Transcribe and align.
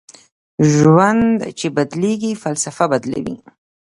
ژوند 0.75 1.31
چې 1.59 1.67
بدلېږي 1.75 2.33
فلسفه 2.43 2.85
بدلوي 2.91 3.35